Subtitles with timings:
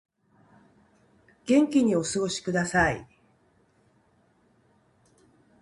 [1.45, 3.07] 元気にお過ごしください